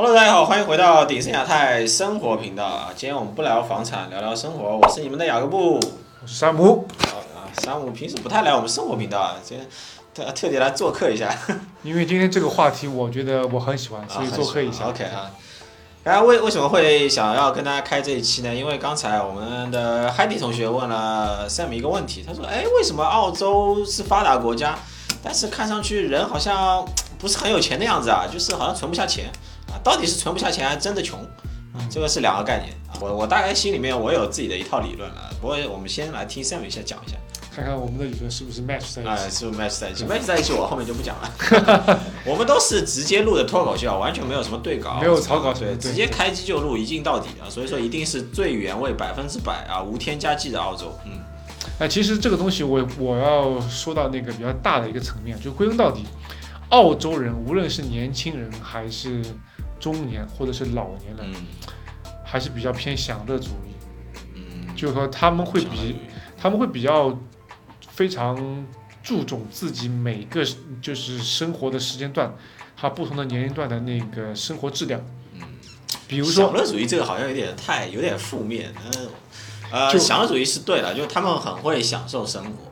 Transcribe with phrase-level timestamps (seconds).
[0.00, 2.90] Hello，大家好，欢迎回到鼎盛亚太生活频道啊！
[2.94, 4.76] 今天我们不聊房产，聊聊生活。
[4.76, 5.74] 我是你们的雅各布。
[5.74, 6.86] 我是山姆。
[7.34, 9.66] 啊，山姆平时不太来我们生活频道啊，今天
[10.14, 11.36] 特特地来做客一下。
[11.82, 14.84] 因为今天这个话题，我觉得我很喜欢，所以做客一下。
[14.84, 15.32] OK 啊。
[16.04, 18.54] 大家为为什么会想要跟大家开这一期呢？
[18.54, 24.78] 因为刚才我们的 Heidi 同学问了 Sam 一个问题，他说：“哎，为什么澳洲是发达国家，
[25.24, 26.86] 但是看上去人好像
[27.18, 28.28] 不是很有钱的样子啊？
[28.32, 29.34] 就是好像存不下钱啊？
[29.88, 31.18] 到底是存不下钱，还是真的穷？
[31.72, 32.98] 啊，这个是两个概念啊。
[33.00, 35.30] 我我大概心里面我有自己的一套理论了。
[35.40, 37.16] 不过我们先来听 Sam 一下讲一下。”
[37.54, 39.08] 看看我们的理论是不是 match 在一起？
[39.08, 42.00] 哎，是不是 match 在一起？match 在一起，我后面就不讲了。
[42.24, 47.50] 我们都是直接录的脱口秀，完全没有什么对稿，没有草稿，对，直接开机就录，一镜到底啊！
[47.50, 50.96] 所以说一定是最原味、百分之百啊，无添加剂的澳洲。
[51.04, 51.12] 嗯，
[51.80, 56.04] 哎，其实这个东西我我要说到那个比较大的一个层面，就归根到底，
[56.68, 59.20] 澳洲人无论是年轻人还是
[59.80, 61.34] 中年或者是老年人，
[62.24, 63.72] 还是比较偏享乐主义。
[64.34, 65.96] 嗯，就是说他们会比
[66.36, 67.18] 他们会比较。
[67.90, 68.64] 非常
[69.02, 70.46] 注重自己每个
[70.80, 72.32] 就是生活的时间段，
[72.76, 75.04] 和不同的年龄段的那个生活质量。
[75.34, 75.42] 嗯，
[76.06, 78.72] 比如说享乐主义这个好像有点太有点负面。
[78.84, 79.08] 嗯，
[79.72, 82.67] 呃，享乐主义是对的，就是他们很会享受生活。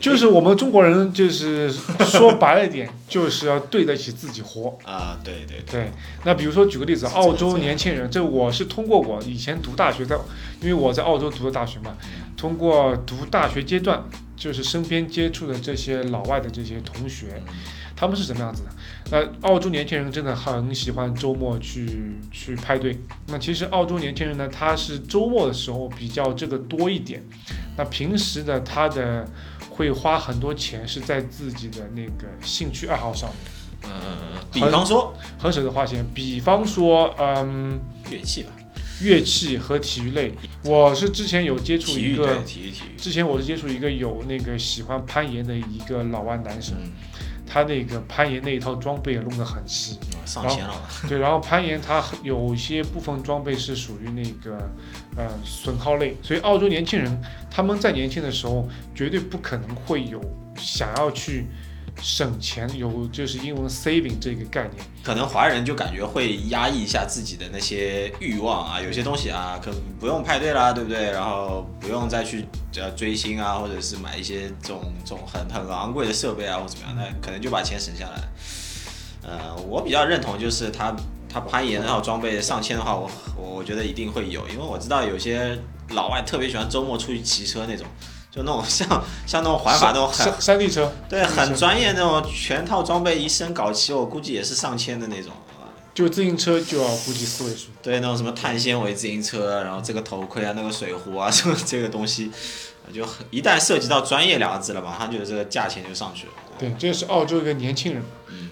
[0.00, 5.18] 就是我们中国人，就是说白了一点，就是要对得起自己活 啊！
[5.22, 5.90] 对对对。
[6.24, 10.16] 那比如说举个例子，澳洲年轻人，这我是通过我以前读大学在，
[10.60, 11.96] 因为我在澳洲读的大学嘛，
[12.36, 14.02] 通过读大学阶段，
[14.36, 17.42] 就是身边接触的这些老外的这些同学，
[17.94, 18.70] 他们是什么样子的？
[19.10, 22.98] 那澳洲年轻人真的很喜欢周末去去派对。
[23.28, 27.22] 那其实澳洲年轻人呢，他是周末的时候比较这个多一点，
[27.76, 29.26] 那平时的他的。
[29.78, 35.14] 会花很多钱是在自己的那个兴趣爱好上面，嗯，比方说。
[35.38, 37.78] 很舍得花钱，比方说，嗯，
[38.10, 38.50] 乐器吧，
[39.00, 46.74] 乐器和体育类，我是之前有接触一个，体育体育，之前我是接触一个有那个喜欢攀岩的一个老外男生。
[47.48, 50.74] 他那个攀岩那一套装备也弄得很细，上千了。
[51.08, 54.70] 对，然后攀岩它有些部分装备是属于那个
[55.16, 57.20] 呃损耗类，所以澳洲年轻人
[57.50, 60.20] 他们在年轻的时候绝对不可能会有
[60.56, 61.46] 想要去。
[62.00, 71.10] 省钱有就是英文 saving 这个概念，可能华人就感觉会压抑一下自己的那些欲望啊，有些东西啊，可不用派对啦，对不对？
[71.10, 72.44] 然后不用再去
[72.76, 78.22] 呃追星啊，或者是买一些这种这种很很昂贵的设备啊，或怎么样，那可能就把钱省下来。
[79.22, 80.94] 呃，我比较认同就是他
[81.28, 85.58] 他攀岩然后装备上千的话，我我觉得一定会有，因为我知道有些
[85.90, 87.86] 老外特别喜欢周末出去骑车那种。
[88.38, 88.88] 就那种 像
[89.26, 95.32] 像那种环法那种山山地车，对，很专业那种全套装备一身搞齐，我估计也是上千的那种。
[95.92, 97.70] 就自行车就要估计四位数。
[97.82, 102.30] 对，那种什么碳纤维自行车，然后这个头盔啊，那个水壶啊，什 么这个东西，
[102.94, 106.32] 就一旦涉及到专业两个字了，马上就这个价钱就上去了。
[106.56, 108.02] 对，这是澳洲一个年轻人，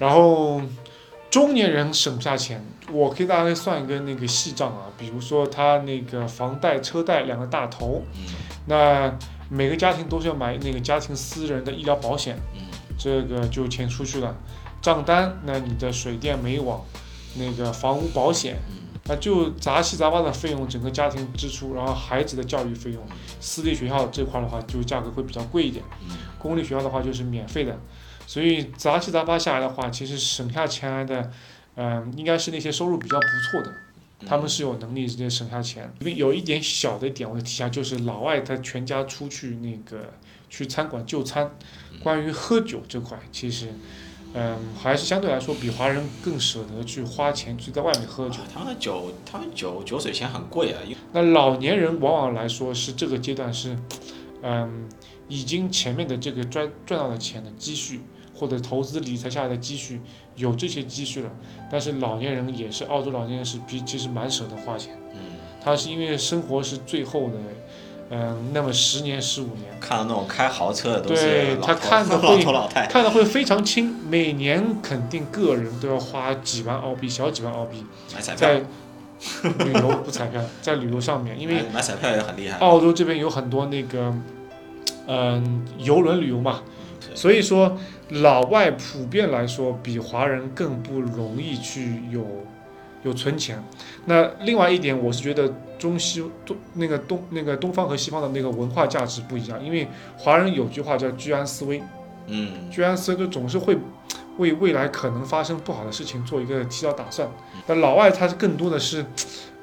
[0.00, 0.60] 然后
[1.30, 8.02] 中年人省不下钱，我可以大家算一个那个细账啊，比如说他那个房贷、车贷两个大头，
[8.66, 9.16] 那。
[9.48, 12.60] 每个家庭都是要买那个家庭私人的医疗保险，嗯，
[12.98, 14.36] 这个就钱出去了。
[14.80, 16.84] 账单，那你的水电煤网，
[17.36, 18.56] 那个房屋保险，
[19.06, 23.02] 那就杂七杂八的费用，整个家庭支出，然后孩子的教育费用，
[23.40, 25.84] 私立学校这块的话就价格会比较贵一点，
[26.38, 27.76] 公立学校的话就是免费的。
[28.26, 31.30] 所以杂七杂八下来的话，其实省下钱来的，
[31.74, 33.74] 嗯，应该是那些收入比较不错的。
[34.26, 40.12] 他们是有能力直接省下钱，因为有一点小的点我提下，就是老外他全家出去那个
[40.50, 41.50] 去餐馆就餐，
[42.02, 43.68] 关于喝酒这块，其实，
[44.34, 48.40] 嗯，还是相对来说比华人更舍得去花钱去在外面喝酒。
[48.52, 50.80] 他们酒，他们酒酒水钱很贵啊。
[51.12, 53.78] 那老年人往往来说是这个阶段是，
[54.42, 54.88] 嗯，
[55.28, 58.00] 已经前面的这个赚赚到的钱的积蓄。
[58.38, 60.00] 或者投资理财下来的积蓄
[60.36, 61.30] 有这些积蓄了，
[61.70, 65.18] 但是老年人也是澳洲老年人是比其实蛮舍得花钱，嗯，
[65.62, 67.34] 他是因为生活是最后的，
[68.10, 72.40] 嗯，那么十年十五年，看到那种开豪车的都是对他看的 会
[72.88, 77.84] 看的会非常轻，每年肯定个人都要花几万澳币，小几万澳币，
[78.36, 78.62] 在
[79.58, 84.14] 旅游不彩票，在旅游上面，因为买彩票也很厉害，澳洲这边有很多那个，
[85.08, 86.62] 嗯，游轮旅游嘛，
[87.14, 87.76] 所以说。
[88.10, 92.24] 老外普遍来说比华人更不容易去有
[93.02, 93.62] 有存钱。
[94.06, 99.62] 那另外一点，我是觉得中西东那个东那个东方和西方的那个文化价值不一样。
[99.62, 101.82] 因为华人有句话叫居安思危，
[102.28, 103.76] 嗯，居安思危就总是会
[104.38, 107.28] 为未来可能发生不好的事情做一个提早打算。
[107.66, 109.04] 那老外他是更多的是，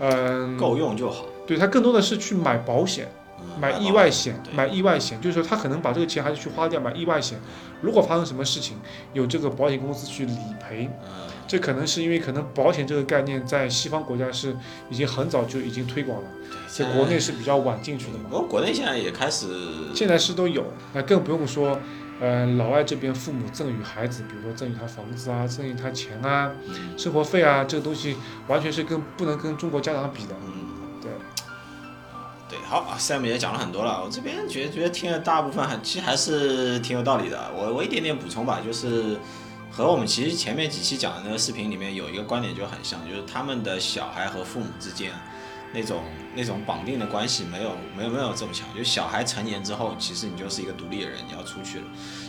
[0.00, 1.26] 嗯、够用就好。
[1.46, 3.06] 对他更多的是去买保险。
[3.44, 7.38] 嗯买意外险，买意外险，就是说他可能把这个钱还是去花掉买意外险。
[7.80, 8.76] 如果发生什么事情，
[9.12, 10.88] 有这个保险公司去理赔。
[11.04, 14.56] 嗯，这可能是因为可能保险这个概念在西方国家是
[14.88, 16.28] 已经很早就已经推广了，
[16.68, 18.24] 在国内是比较晚进去的嘛。
[18.30, 19.48] 我国内现在也开始，
[19.94, 21.78] 现在是都有，那更不用说，
[22.20, 28.16] 呃，老外这边父母赠与孩子，比如说赠与他房子啊，赠与他钱啊，嗯生活费啊，这个东西
[28.46, 30.34] 完全是跟不能跟中国家长比的。
[32.72, 37.50] 好啊，Sam 也讲了很多了，我这边觉得觉得听了大部分还其实还是挺有道理的。
[37.54, 39.20] 我我一点点补充吧，就是
[39.70, 45.12] 和我们其实前面几期讲的那个视频里面有一个观点就很像，就是他们的小孩和父母之间
[45.74, 46.00] 那种
[46.34, 48.66] 那种绑定的关系没有没有没有这么强。
[48.74, 51.84] 就小孩成年之后，其实你就是一个独立的人，你要出去了。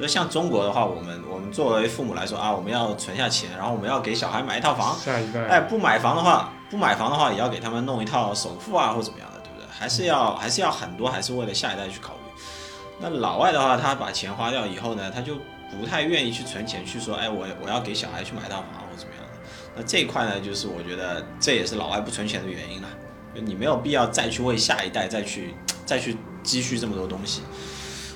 [0.00, 9.28] 就像中国的话，我们我们作为父母来说啊，我们要存下钱，然后我们要给小孩买一套房，下一代，哎，不买房的话，不买房的话，也要给他们弄一套首付啊，或怎么样？
[9.84, 12.42] 还是要还是要很多，还是为了下一代去考虑。
[12.98, 15.34] 那老外的话，他把钱花掉以后呢，他就
[15.70, 19.38] 不太愿意去存钱，去说，哎，我我要给小孩去买套房或怎么样的。
[19.76, 22.88] 那这一块呢，就是我觉得这也是老外不存钱的原因了。
[23.34, 25.52] 就你没有必要再去为下一代再去
[25.84, 27.42] 再去积蓄这么多东西。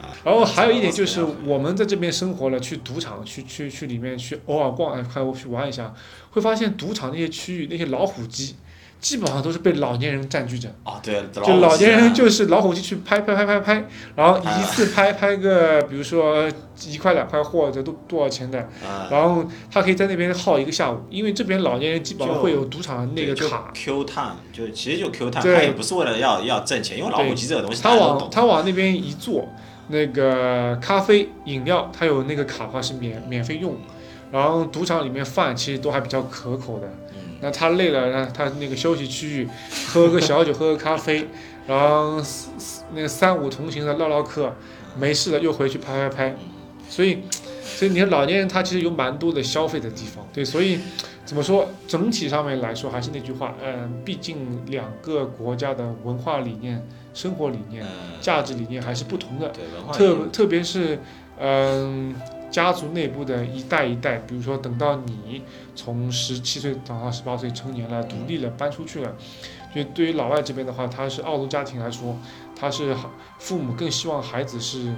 [0.00, 5.92] 啊，然后还有一点就是我们在这边生活了，去赌场去去去里面去偶尔逛，哎，快去玩一下，
[6.30, 8.56] 会发现赌场那些区域那些老虎机，
[9.00, 10.68] 基本上都是被老年人占据着。
[10.84, 16.46] 哦，对，就老年人就就是老虎机去拍拍拍拍拍，然后一次拍拍个，比如说
[16.86, 23.70] 一块两块或者多多少钱的，啊，然后他可以在那边耗一个下午，因为这边老年人基本上会有赌场那个卡。
[23.72, 28.18] Q time，就其实就 Q 碳，对他也不是为了要要挣钱，因为老虎机这个东西他都懂。
[28.18, 29.48] 往他往那边一坐，
[29.90, 33.76] 那个咖啡饮料他有那个卡的话是免免费用，
[34.32, 36.86] 然后赌场里面饭其实都还比较可口的。
[37.10, 37.36] 嗯。
[37.40, 39.48] 那他累了，那他那个休息区域，
[39.88, 41.26] 喝个小酒，喝个咖啡，
[41.66, 42.22] 然后
[42.94, 44.52] 那个三五同行的唠唠嗑，
[44.98, 46.36] 没事了又回去拍拍拍，
[46.88, 47.22] 所以，
[47.76, 50.78] 所以你看老年人他其实有蛮多的消费的地方，对，所以
[51.24, 59.50] 怎么说，整体上面来说还是那句话，嗯、毕竟两个国家的文化理念、生活理念、嗯，价值理念还是不同的，
[59.92, 60.98] 特特别是，
[61.38, 62.14] 嗯、
[62.50, 65.42] 家族内部的一代一代，比如说等到你
[65.74, 69.14] 从十七岁长到十八岁成年了，独立了，搬出去了，
[69.74, 72.18] 就对于老外这边的话，他是澳洲家庭来说，
[72.58, 72.94] 他是
[73.38, 74.92] 父母更希望孩子是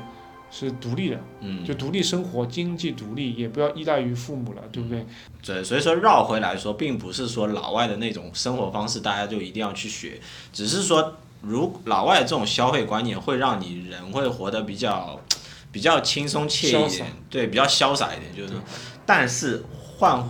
[0.52, 5.06] 是独立的，嗯，就独立生活，经济独立，也不要依赖于父母了，对不对？
[5.42, 10.20] 对，所以说绕回来说，并不是说老外的那种生活方式大家就一定要去学，
[10.52, 15.18] 只是说如老外这种消费观念会让你人会活得比较
[15.72, 18.60] 比较轻松惬意一点，对，比较潇洒一点，就是，
[19.06, 19.64] 但是
[19.98, 20.22] 换。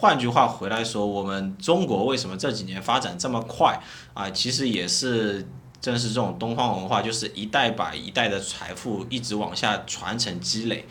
[0.00, 3.76] 换句话回来说，我们中国为什么这几年发展这么快
[4.14, 4.30] 啊？
[4.30, 5.44] 其实也是
[5.80, 10.86] 正是这种东方文化，就是一代把一代的财富一直往下传承积累，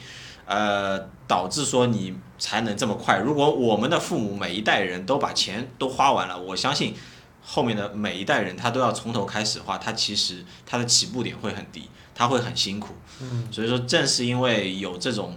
[0.46, 3.18] 呃，导致说你才能这么快。
[3.18, 6.96] 如果我们的父母每一代人都把钱都花完了，我相信
[7.44, 12.96] 后面的每一代人他都要从头开始的话，他其实他的起步点会很低，他会很辛苦。
[13.20, 15.36] 嗯，所以说，正是因为有这种，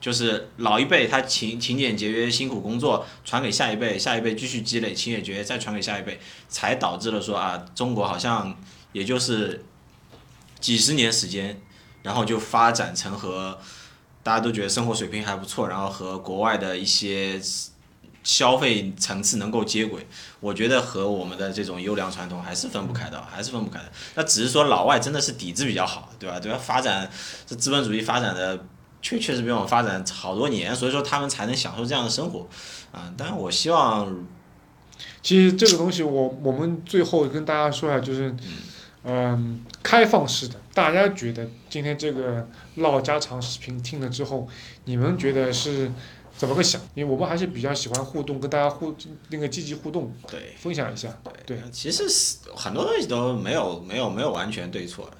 [0.00, 8.54] 就是老一辈他勤勤俭节约、辛苦工作，传给下一辈，下一辈继续积累勤俭节约，再传给下一辈，才导致了说啊，中国好像
[8.92, 9.64] 也就是
[10.60, 11.60] 几十年时间，
[12.02, 13.58] 然后就发展成和
[14.22, 17.40] 大家都觉得生活水平还不错，然后和国外的一些
[18.24, 20.06] 消费层次能够接轨。
[20.40, 23.90] 我觉得和我们的这种优良传统还是分不开的，还是分不开的。
[24.16, 26.38] 那只是说老外真的是底子比较好，对吧？
[26.38, 26.58] 对吧？
[26.58, 27.10] 发展
[27.46, 28.64] 这资本主义发展的
[29.00, 32.46] 确确实比我们发展好多年，所以说他们才能享受这样的生活
[32.92, 33.10] 啊。
[33.16, 34.14] 但我希望，
[35.22, 38.34] 其实这个东西我我们最后跟大家说一下，就是，
[39.08, 42.46] 嗯，开放式的，大家觉得今天这个
[42.76, 44.46] 唠家常视频听了之后，
[44.84, 45.90] 你们觉得是
[46.36, 46.78] 怎么个想？
[46.94, 48.94] 因为我们还是比较喜欢互动，跟大家互
[49.30, 51.08] 那个积极互动，对分享一下。
[51.46, 55.10] 对，其实是很多东西都没有没有没有完全对错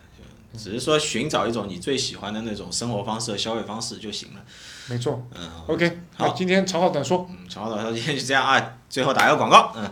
[0.57, 4.41] 只是说寻找一种你最喜欢的那种生活方式和消费方式就行了。
[4.89, 5.23] 没错。
[5.35, 8.77] 嗯 OK，好今天长话短说，嗯，长话短说，今天就这样啊。
[8.89, 9.89] 最后打一个广告，嗯，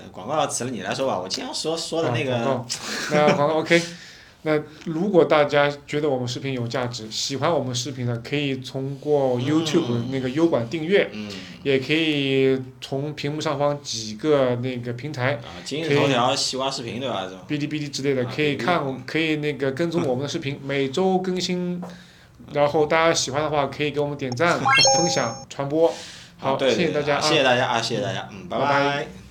[0.00, 1.18] 呃，广告词了你来说吧。
[1.18, 2.66] 我经常说说的那个， 啊
[3.10, 3.82] 那广告 OK。
[4.42, 11.28] 那如果大家觉得我们视频有价值，喜欢我们视频的，可以通过 YouTube 那个优管订阅，嗯
[11.64, 17.26] 也可以从屏幕上方几个那个平台，啊，今日头条、西瓜视频对吧？
[17.48, 21.82] 哔哩哔哩之类的，啊可以看，可以那个跟踪我们的视频，每周更新
[22.52, 24.58] 然后大家喜欢的话可以给我们点赞、
[24.96, 25.92] 分享、传播。
[26.38, 29.27] 好，对对谢谢大家啊谢谢大家啊，谢谢大家，嗯，拜拜拜拜